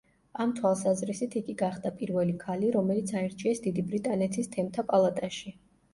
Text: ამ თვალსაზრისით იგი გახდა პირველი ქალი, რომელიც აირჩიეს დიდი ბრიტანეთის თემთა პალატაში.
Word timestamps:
ამ 0.43 0.53
თვალსაზრისით 0.59 1.35
იგი 1.41 1.55
გახდა 1.59 1.91
პირველი 2.01 2.35
ქალი, 2.45 2.71
რომელიც 2.77 3.15
აირჩიეს 3.21 3.61
დიდი 3.67 3.87
ბრიტანეთის 3.91 4.51
თემთა 4.57 4.87
პალატაში. 4.93 5.59